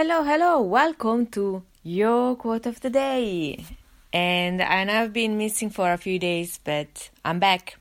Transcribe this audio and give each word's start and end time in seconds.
Hello, 0.00 0.22
hello, 0.22 0.62
welcome 0.62 1.26
to 1.26 1.64
your 1.82 2.36
quote 2.36 2.66
of 2.66 2.80
the 2.82 2.88
day. 2.88 3.64
And 4.12 4.62
I've 4.62 5.12
been 5.12 5.36
missing 5.36 5.70
for 5.70 5.92
a 5.92 5.98
few 5.98 6.20
days, 6.20 6.60
but 6.62 7.10
I'm 7.24 7.40
back. 7.40 7.78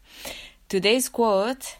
Today's 0.67 1.09
quote 1.09 1.77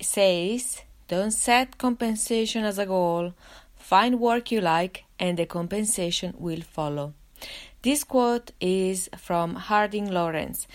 says 0.00 0.82
Don't 1.08 1.32
set 1.32 1.76
compensation 1.76 2.62
as 2.62 2.78
a 2.78 2.86
goal, 2.86 3.34
find 3.74 4.20
work 4.20 4.52
you 4.52 4.60
like, 4.60 5.06
and 5.18 5.36
the 5.36 5.46
compensation 5.46 6.34
will 6.38 6.60
follow. 6.60 7.12
This 7.82 8.04
quote 8.04 8.52
is 8.60 9.10
from 9.18 9.56
Harding 9.56 10.08
Lawrence. 10.08 10.68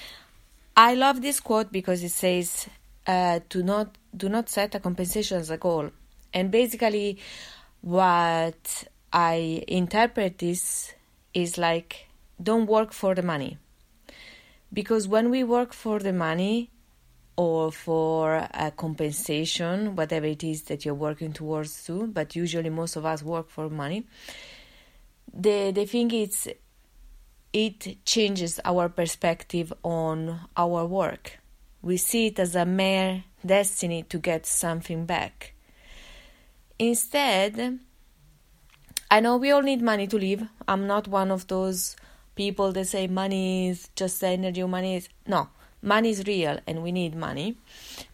I 0.76 0.94
love 0.94 1.22
this 1.22 1.40
quote 1.40 1.72
because 1.72 2.04
it 2.04 2.12
says, 2.12 2.68
uh, 3.08 3.40
"Do 3.48 3.64
not 3.64 3.98
do 4.14 4.28
not 4.28 4.50
set 4.50 4.76
a 4.76 4.82
compensation 4.82 5.40
as 5.40 5.52
a 5.52 5.58
goal," 5.58 5.92
and 6.34 6.52
basically, 6.52 7.18
what 7.80 8.90
I 9.14 9.64
interpret 9.68 10.40
this 10.40 10.94
is 11.34 11.58
like, 11.58 12.08
don't 12.42 12.66
work 12.66 12.92
for 12.94 13.16
the 13.16 13.22
money, 13.22 13.58
because 14.74 15.08
when 15.08 15.30
we 15.30 15.44
work 15.44 15.74
for 15.74 16.00
the 16.00 16.14
money 16.14 16.70
or 17.38 17.72
for 17.72 18.48
a 18.54 18.72
compensation, 18.72 19.96
whatever 19.96 20.26
it 20.26 20.44
is 20.44 20.64
that 20.64 20.86
you're 20.86 20.94
working 20.94 21.34
towards 21.34 21.86
to, 21.86 22.08
but 22.08 22.36
usually 22.36 22.70
most 22.70 22.96
of 22.96 23.06
us 23.06 23.24
work 23.24 23.50
for 23.50 23.70
money. 23.70 24.06
The 25.34 25.72
the 25.72 25.86
thing 25.86 26.12
is 26.12 26.50
it 27.52 28.06
changes 28.06 28.60
our 28.66 28.90
perspective 28.90 29.72
on 29.84 30.40
our 30.56 30.86
work. 30.86 31.40
We 31.82 31.98
see 31.98 32.28
it 32.28 32.40
as 32.40 32.56
a 32.56 32.66
mere 32.66 33.24
destiny 33.46 34.04
to 34.04 34.18
get 34.18 34.46
something 34.46 35.06
back. 35.06 35.54
Instead, 36.80 37.80
I 39.10 39.20
know 39.20 39.38
we 39.38 39.52
all 39.52 39.62
need 39.62 39.82
money 39.82 40.08
to 40.08 40.18
live. 40.18 40.48
I'm 40.68 40.88
not 40.88 41.08
one 41.08 41.32
of 41.32 41.48
those 41.48 41.96
people 42.36 42.72
that 42.74 42.86
say 42.88 43.08
money 43.08 43.70
is 43.70 43.90
just 43.96 44.24
energy 44.24 44.64
money 44.64 44.96
is. 44.96 45.10
No, 45.28 45.50
money 45.82 46.10
is 46.10 46.26
real 46.26 46.60
and 46.66 46.84
we 46.84 46.92
need 46.92 47.16
money. 47.16 47.58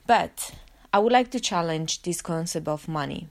But 0.05 0.51
I 0.93 0.99
would 0.99 1.13
like 1.13 1.31
to 1.31 1.39
challenge 1.39 2.01
this 2.01 2.21
concept 2.21 2.67
of 2.67 2.88
money. 2.88 3.29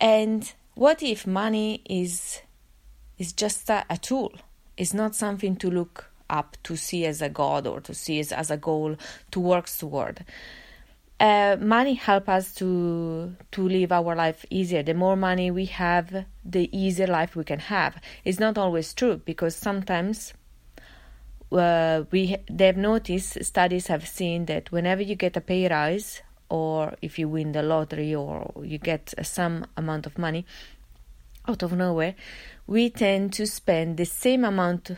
And 0.00 0.52
what 0.74 1.02
if 1.02 1.26
money 1.26 1.82
is 1.84 2.40
is 3.18 3.32
just 3.32 3.68
a, 3.68 3.84
a 3.90 3.96
tool? 3.98 4.32
It's 4.76 4.94
not 4.94 5.14
something 5.14 5.56
to 5.56 5.70
look 5.70 6.10
up 6.30 6.56
to 6.62 6.76
see 6.76 7.04
as 7.04 7.20
a 7.20 7.28
god 7.28 7.66
or 7.66 7.80
to 7.80 7.94
see 7.94 8.18
as, 8.20 8.32
as 8.32 8.50
a 8.50 8.56
goal 8.56 8.96
to 9.32 9.40
work 9.40 9.66
toward. 9.68 10.24
Uh, 11.22 11.56
money 11.60 11.94
help 11.94 12.28
us 12.28 12.52
to 12.52 13.32
to 13.52 13.68
live 13.68 13.92
our 13.92 14.16
life 14.16 14.44
easier. 14.50 14.82
The 14.82 14.92
more 14.92 15.14
money 15.14 15.52
we 15.52 15.66
have, 15.66 16.24
the 16.44 16.68
easier 16.76 17.06
life 17.06 17.36
we 17.36 17.44
can 17.44 17.60
have. 17.60 17.94
It's 18.24 18.40
not 18.40 18.58
always 18.58 18.92
true 18.92 19.18
because 19.24 19.54
sometimes 19.54 20.34
uh, 21.52 22.02
we 22.10 22.38
they've 22.50 22.76
noticed 22.76 23.44
studies 23.44 23.86
have 23.86 24.08
seen 24.08 24.46
that 24.46 24.72
whenever 24.72 25.00
you 25.00 25.14
get 25.14 25.36
a 25.36 25.40
pay 25.40 25.68
rise 25.68 26.22
or 26.48 26.94
if 27.00 27.20
you 27.20 27.28
win 27.28 27.52
the 27.52 27.62
lottery 27.62 28.12
or 28.16 28.50
you 28.60 28.78
get 28.78 29.14
some 29.22 29.64
amount 29.76 30.06
of 30.06 30.18
money 30.18 30.44
out 31.46 31.62
of 31.62 31.72
nowhere, 31.72 32.16
we 32.66 32.90
tend 32.90 33.32
to 33.34 33.46
spend 33.46 33.96
the 33.96 34.06
same 34.06 34.44
amount 34.44 34.90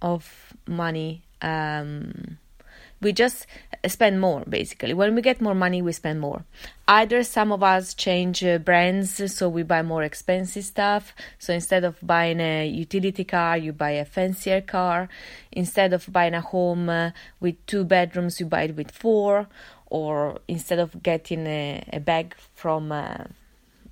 of 0.00 0.54
money. 0.66 1.22
Um, 1.42 2.38
we 3.06 3.12
just 3.12 3.46
spend 3.86 4.20
more 4.20 4.42
basically. 4.58 4.94
When 5.00 5.14
we 5.14 5.22
get 5.22 5.40
more 5.40 5.54
money, 5.54 5.80
we 5.80 5.92
spend 5.92 6.18
more. 6.20 6.40
Either 6.88 7.22
some 7.22 7.50
of 7.52 7.62
us 7.62 7.94
change 7.94 8.44
uh, 8.44 8.58
brands, 8.58 9.10
so 9.36 9.48
we 9.48 9.62
buy 9.62 9.82
more 9.82 10.02
expensive 10.02 10.64
stuff. 10.64 11.14
So 11.38 11.48
instead 11.54 11.84
of 11.84 11.94
buying 12.02 12.40
a 12.40 12.66
utility 12.66 13.24
car, 13.24 13.56
you 13.64 13.72
buy 13.72 13.92
a 13.92 14.04
fancier 14.04 14.60
car. 14.60 15.08
Instead 15.52 15.92
of 15.92 16.12
buying 16.16 16.34
a 16.34 16.40
home 16.40 16.88
uh, 16.88 17.10
with 17.38 17.56
two 17.66 17.84
bedrooms, 17.84 18.40
you 18.40 18.46
buy 18.46 18.62
it 18.68 18.76
with 18.76 18.90
four. 18.90 19.46
Or 19.86 20.40
instead 20.48 20.80
of 20.80 20.88
getting 21.02 21.46
a, 21.46 21.84
a 21.92 22.00
bag 22.00 22.34
from, 22.54 22.90
uh, 22.90 23.24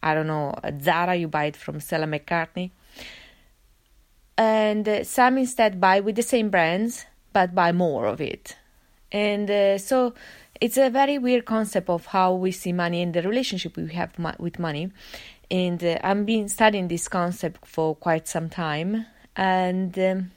I 0.02 0.14
don't 0.14 0.26
know, 0.26 0.54
Zara, 0.82 1.14
you 1.14 1.28
buy 1.28 1.44
it 1.46 1.56
from 1.56 1.78
Stella 1.78 2.06
McCartney 2.06 2.72
and 4.36 4.88
uh, 4.88 5.04
some 5.04 5.38
instead 5.38 5.80
buy 5.80 6.00
with 6.00 6.16
the 6.16 6.22
same 6.34 6.50
brands 6.50 7.06
but 7.32 7.54
buy 7.54 7.70
more 7.70 8.06
of 8.06 8.20
it 8.20 8.56
and 9.14 9.50
uh, 9.50 9.78
so 9.78 10.12
it's 10.60 10.76
a 10.76 10.90
very 10.90 11.16
weird 11.18 11.44
concept 11.44 11.88
of 11.88 12.06
how 12.06 12.34
we 12.34 12.50
see 12.50 12.72
money 12.72 13.00
and 13.00 13.14
the 13.14 13.22
relationship 13.22 13.76
we 13.76 13.90
have 13.92 14.12
with 14.38 14.58
money 14.58 14.90
and 15.50 15.82
uh, 15.82 15.96
i've 16.02 16.26
been 16.26 16.48
studying 16.48 16.88
this 16.88 17.08
concept 17.08 17.64
for 17.66 17.94
quite 17.94 18.28
some 18.28 18.50
time 18.50 19.06
and 19.36 19.98
um, 19.98 20.30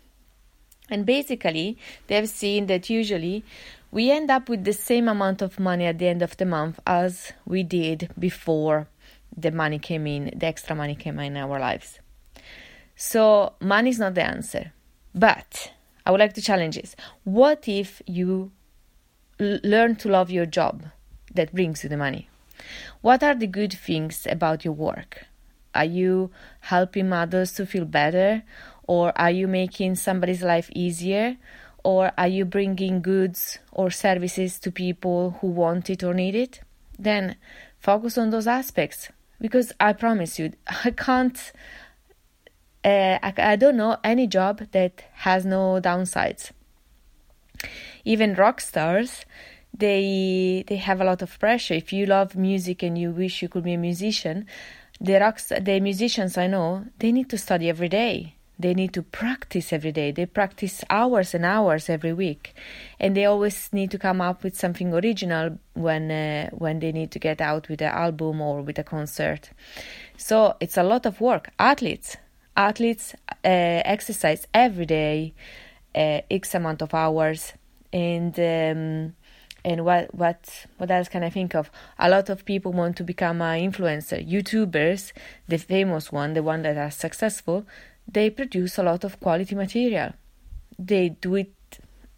and 0.90 1.06
basically 1.06 1.78
they've 2.08 2.30
seen 2.30 2.68
that 2.68 2.90
usually 2.90 3.44
we 3.92 4.12
end 4.12 4.30
up 4.32 4.48
with 4.48 4.64
the 4.64 4.74
same 4.74 5.08
amount 5.10 5.42
of 5.42 5.60
money 5.60 5.86
at 5.86 5.98
the 5.98 6.08
end 6.08 6.22
of 6.22 6.38
the 6.38 6.46
month 6.46 6.80
as 6.88 7.34
we 7.46 7.64
did 7.64 8.10
before 8.18 8.88
the 9.36 9.52
money 9.52 9.80
came 9.80 10.08
in 10.08 10.32
the 10.36 10.46
extra 10.46 10.76
money 10.76 10.96
came 10.96 11.20
in 11.20 11.36
our 11.36 11.60
lives 11.60 12.00
so, 13.00 13.54
money 13.62 13.92
is 13.92 14.00
not 14.00 14.16
the 14.16 14.26
answer. 14.26 14.74
But 15.14 15.72
I 16.04 16.10
would 16.10 16.20
like 16.20 16.34
to 16.34 16.42
challenge 16.42 16.78
this. 16.78 16.96
What 17.24 17.68
if 17.68 18.02
you 18.08 18.52
learn 19.40 19.96
to 19.98 20.10
love 20.10 20.30
your 20.30 20.46
job 20.46 20.86
that 21.34 21.54
brings 21.54 21.84
you 21.84 21.90
the 21.90 21.98
money? 21.98 22.30
What 23.02 23.24
are 23.24 23.36
the 23.36 23.48
good 23.48 23.74
things 23.74 24.28
about 24.30 24.66
your 24.66 24.74
work? 24.74 25.26
Are 25.76 25.86
you 25.86 26.32
helping 26.62 27.14
others 27.14 27.54
to 27.54 27.66
feel 27.66 27.86
better? 27.86 28.44
Or 28.88 29.14
are 29.20 29.32
you 29.32 29.48
making 29.48 29.96
somebody's 29.96 30.42
life 30.42 30.70
easier? 30.74 31.38
Or 31.84 32.12
are 32.18 32.28
you 32.28 32.46
bringing 32.46 33.02
goods 33.02 33.60
or 33.72 33.92
services 33.92 34.60
to 34.60 34.72
people 34.72 35.38
who 35.40 35.48
want 35.48 35.90
it 35.90 36.04
or 36.04 36.14
need 36.14 36.36
it? 36.36 36.62
Then 36.98 37.36
focus 37.80 38.18
on 38.18 38.32
those 38.32 38.48
aspects 38.48 39.10
because 39.40 39.72
I 39.80 39.94
promise 39.94 40.40
you, 40.40 40.54
I 40.84 40.92
can't 40.92 41.52
uh, 42.84 43.20
I, 43.22 43.34
I 43.38 43.56
don't 43.58 43.76
know 43.76 43.98
any 44.04 44.28
job 44.28 44.62
that 44.72 45.04
has 45.14 45.46
no 45.46 45.80
downsides. 45.82 46.52
Even 48.06 48.34
rock 48.36 48.62
stars, 48.62 49.26
they 49.78 50.64
they 50.68 50.78
have 50.78 51.02
a 51.02 51.06
lot 51.06 51.22
of 51.22 51.40
pressure. 51.40 51.74
If 51.74 51.94
you 51.94 52.06
love 52.06 52.36
music 52.36 52.84
and 52.84 52.98
you 52.98 53.12
wish 53.12 53.42
you 53.42 53.50
could 53.50 53.64
be 53.64 53.74
a 53.74 53.78
musician, 53.78 54.46
the 55.00 55.20
rocks, 55.20 55.52
the 55.62 55.80
musicians 55.80 56.38
I 56.38 56.48
know, 56.48 56.86
they 57.00 57.12
need 57.12 57.30
to 57.30 57.38
study 57.38 57.70
every 57.70 57.90
day. 57.90 58.34
They 58.60 58.74
need 58.74 58.92
to 58.94 59.04
practice 59.04 59.72
every 59.72 59.92
day. 59.92 60.12
They 60.12 60.26
practice 60.26 60.84
hours 60.90 61.36
and 61.36 61.46
hours 61.46 61.90
every 61.90 62.12
week, 62.12 62.56
and 63.00 63.16
they 63.16 63.26
always 63.26 63.70
need 63.72 63.92
to 63.92 64.00
come 64.00 64.20
up 64.20 64.44
with 64.44 64.58
something 64.58 64.94
original 64.94 65.60
when 65.76 66.10
uh, 66.10 66.50
when 66.52 66.80
they 66.80 66.92
need 66.92 67.12
to 67.12 67.20
get 67.20 67.40
out 67.40 67.70
with 67.70 67.82
an 67.82 67.92
album 67.92 68.42
or 68.42 68.64
with 68.64 68.80
a 68.80 68.84
concert. 68.84 69.52
So 70.18 70.56
it's 70.60 70.76
a 70.76 70.82
lot 70.82 71.06
of 71.06 71.22
work. 71.22 71.52
Athletes, 71.60 72.18
athletes 72.56 73.14
uh, 73.30 73.82
exercise 73.86 74.48
every 74.56 74.88
day, 74.88 75.36
uh, 75.98 76.22
x 76.30 76.54
amount 76.54 76.82
of 76.82 76.94
hours, 76.94 77.54
and 77.92 78.38
um, 78.40 79.16
and 79.66 79.84
what 79.84 80.14
what 80.14 80.66
what 80.78 80.92
else 80.92 81.10
can 81.10 81.24
I 81.24 81.30
think 81.30 81.56
of? 81.56 81.72
A 81.98 82.10
lot 82.10 82.30
of 82.30 82.46
people 82.46 82.72
want 82.72 82.98
to 82.98 83.04
become 83.04 83.42
an 83.42 83.72
influencer. 83.72 84.20
YouTubers, 84.26 85.12
the 85.48 85.58
famous 85.58 86.12
one, 86.12 86.34
the 86.34 86.44
one 86.44 86.62
that 86.62 86.78
are 86.78 86.92
successful, 86.92 87.66
they 88.08 88.30
produce 88.30 88.78
a 88.78 88.84
lot 88.84 89.04
of 89.04 89.20
quality 89.20 89.56
material. 89.56 90.14
They 90.78 91.10
do 91.10 91.36
it 91.36 91.54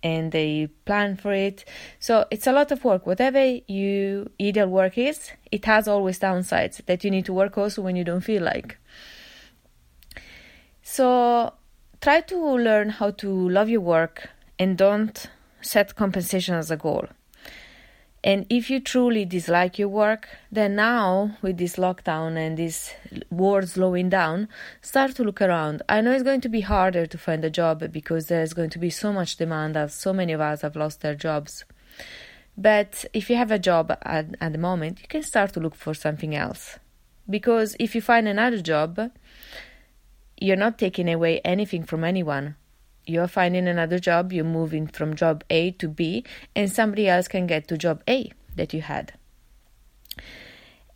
and 0.04 0.32
they 0.32 0.68
plan 0.86 1.16
for 1.16 1.34
it. 1.34 1.66
So 2.00 2.26
it's 2.32 2.48
a 2.48 2.52
lot 2.52 2.72
of 2.72 2.84
work. 2.84 3.06
Whatever 3.06 3.44
you 3.68 4.30
ideal 4.42 4.68
work 4.68 4.98
is, 4.98 5.32
it 5.52 5.66
has 5.66 5.88
always 5.88 6.20
downsides 6.20 6.86
that 6.86 7.04
you 7.04 7.12
need 7.12 7.26
to 7.26 7.34
work 7.34 7.58
also 7.58 7.82
when 7.82 7.96
you 7.96 8.04
don't 8.04 8.22
feel 8.22 8.44
like. 8.44 8.78
So 10.82 11.54
try 12.02 12.22
to 12.22 12.38
learn 12.38 12.90
how 12.90 13.12
to 13.12 13.50
love 13.50 13.70
your 13.70 13.82
work 13.82 14.30
and 14.58 14.78
don't 14.78 15.28
set 15.62 15.96
compensation 15.96 16.56
as 16.56 16.72
a 16.72 16.78
goal. 16.78 17.08
And 18.22 18.46
if 18.50 18.70
you 18.70 18.82
truly 18.82 19.24
dislike 19.24 19.80
your 19.80 19.88
work, 19.88 20.28
then 20.52 20.76
now 20.76 21.38
with 21.42 21.58
this 21.58 21.78
lockdown 21.78 22.36
and 22.36 22.58
this 22.58 22.94
world 23.30 23.70
slowing 23.70 24.10
down, 24.10 24.50
start 24.82 25.16
to 25.16 25.24
look 25.24 25.42
around. 25.42 25.84
I 25.88 26.02
know 26.02 26.12
it's 26.12 26.24
going 26.24 26.42
to 26.42 26.50
be 26.50 26.62
harder 26.62 27.06
to 27.06 27.18
find 27.18 27.46
a 27.46 27.50
job 27.50 27.92
because 27.94 28.28
there's 28.28 28.54
going 28.54 28.72
to 28.72 28.80
be 28.80 28.90
so 28.90 29.14
much 29.14 29.38
demand 29.38 29.78
as 29.78 29.94
so 29.94 30.12
many 30.12 30.34
of 30.34 30.42
us 30.42 30.62
have 30.62 30.76
lost 30.76 31.00
their 31.00 31.16
jobs. 31.16 31.64
But 32.58 33.06
if 33.14 33.30
you 33.30 33.38
have 33.38 33.52
a 33.52 33.60
job 33.60 33.98
at, 34.02 34.36
at 34.42 34.52
the 34.52 34.58
moment, 34.58 35.02
you 35.02 35.08
can 35.08 35.24
start 35.24 35.54
to 35.54 35.62
look 35.62 35.76
for 35.76 35.94
something 35.94 36.36
else. 36.36 36.78
Because 37.30 37.78
if 37.80 37.96
you 37.96 38.02
find 38.02 38.28
another 38.28 38.62
job, 38.62 39.12
you're 40.40 40.56
not 40.56 40.78
taking 40.78 41.10
away 41.10 41.42
anything 41.44 41.84
from 41.84 42.04
anyone. 42.04 42.56
You're 43.06 43.28
finding 43.28 43.68
another 43.68 44.00
job, 44.00 44.32
you're 44.32 44.44
moving 44.44 44.88
from 44.88 45.16
job 45.16 45.44
A 45.50 45.72
to 45.72 45.88
B, 45.88 46.26
and 46.56 46.72
somebody 46.72 47.08
else 47.08 47.28
can 47.28 47.48
get 47.48 47.68
to 47.68 47.78
job 47.78 48.04
A 48.08 48.32
that 48.56 48.74
you 48.74 48.82
had. 48.82 49.14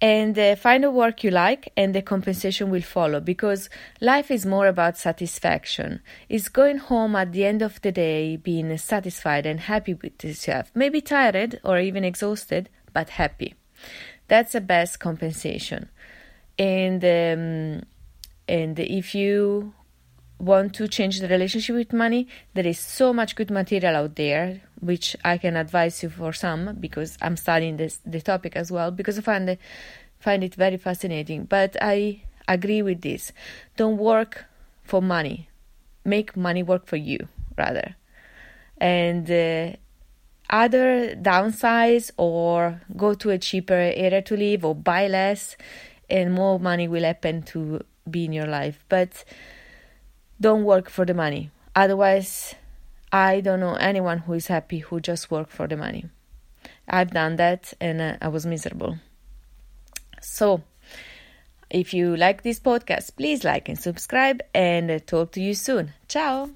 and 0.03 0.37
uh, 0.37 0.53
find 0.57 0.83
a 0.83 0.91
work 0.91 1.23
you 1.23 1.31
like 1.31 1.71
and 1.77 1.95
the 1.95 2.01
compensation 2.01 2.69
will 2.69 2.81
follow 2.81 3.21
because 3.21 3.69
life 4.01 4.29
is 4.29 4.45
more 4.45 4.67
about 4.67 4.97
satisfaction 4.97 6.01
it's 6.27 6.49
going 6.49 6.77
home 6.77 7.15
at 7.15 7.31
the 7.31 7.45
end 7.45 7.61
of 7.61 7.79
the 7.81 7.91
day 7.91 8.35
being 8.35 8.77
satisfied 8.77 9.45
and 9.45 9.61
happy 9.61 9.93
with 9.93 10.21
yourself 10.21 10.69
maybe 10.75 10.99
tired 10.99 11.59
or 11.63 11.79
even 11.79 12.03
exhausted 12.03 12.69
but 12.91 13.11
happy 13.11 13.55
that's 14.27 14.51
the 14.51 14.61
best 14.61 14.99
compensation 14.99 15.87
and 16.59 17.01
um, 17.05 17.81
and 18.47 18.79
if 18.79 19.15
you 19.15 19.73
want 20.39 20.73
to 20.75 20.87
change 20.87 21.19
the 21.19 21.27
relationship 21.27 21.75
with 21.75 21.93
money, 21.93 22.27
there 22.53 22.67
is 22.67 22.79
so 22.79 23.13
much 23.13 23.35
good 23.35 23.49
material 23.49 23.95
out 23.95 24.15
there, 24.15 24.61
which 24.81 25.15
I 25.23 25.37
can 25.37 25.55
advise 25.55 26.03
you 26.03 26.09
for 26.09 26.33
some 26.33 26.75
because 26.79 27.17
I'm 27.21 27.37
studying 27.37 27.77
this 27.77 27.99
the 28.05 28.21
topic 28.21 28.55
as 28.55 28.71
well 28.71 28.91
because 28.91 29.17
I 29.17 29.21
find 29.21 29.49
it, 29.49 29.59
find 30.19 30.43
it 30.43 30.55
very 30.55 30.77
fascinating. 30.77 31.45
But 31.45 31.77
I 31.81 32.23
agree 32.47 32.81
with 32.81 33.01
this: 33.01 33.31
don't 33.77 33.97
work 33.97 34.45
for 34.83 35.01
money, 35.01 35.49
make 36.03 36.35
money 36.35 36.63
work 36.63 36.85
for 36.85 36.97
you 36.97 37.27
rather. 37.57 37.95
And 38.77 39.29
uh, 39.31 39.77
other 40.49 41.15
downsize 41.15 42.11
or 42.17 42.81
go 42.97 43.13
to 43.13 43.29
a 43.29 43.37
cheaper 43.37 43.73
area 43.73 44.21
to 44.23 44.35
live 44.35 44.65
or 44.65 44.75
buy 44.75 45.07
less, 45.07 45.55
and 46.09 46.33
more 46.33 46.59
money 46.59 46.89
will 46.89 47.03
happen 47.03 47.43
to 47.43 47.81
be 48.09 48.25
in 48.25 48.33
your 48.33 48.47
life. 48.47 48.83
But 48.89 49.23
don't 50.39 50.63
work 50.63 50.89
for 50.89 51.05
the 51.05 51.13
money. 51.13 51.51
Otherwise, 51.75 52.55
I 53.11 53.41
don't 53.41 53.59
know 53.59 53.75
anyone 53.75 54.19
who 54.19 54.33
is 54.33 54.47
happy 54.47 54.79
who 54.79 54.99
just 54.99 55.31
work 55.31 55.49
for 55.49 55.67
the 55.67 55.77
money. 55.77 56.05
I've 56.87 57.11
done 57.11 57.37
that 57.37 57.73
and 57.79 58.01
uh, 58.01 58.17
I 58.21 58.27
was 58.27 58.45
miserable. 58.45 58.97
So, 60.21 60.63
if 61.69 61.93
you 61.93 62.15
like 62.15 62.43
this 62.43 62.59
podcast, 62.59 63.15
please 63.15 63.43
like 63.43 63.69
and 63.69 63.79
subscribe 63.79 64.41
and 64.53 64.91
uh, 64.91 64.99
talk 64.99 65.31
to 65.33 65.41
you 65.41 65.53
soon. 65.53 65.93
Ciao. 66.07 66.49